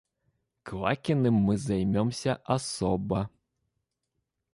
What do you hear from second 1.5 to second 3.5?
займемся особо.